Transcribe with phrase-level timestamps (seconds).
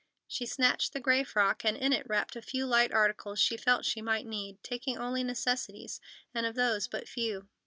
[0.25, 3.85] She snatched the gray frock, and in it wrapped a few light articles she felt
[3.85, 6.01] she might need, taking only necessities,
[6.33, 7.47] and of those but few.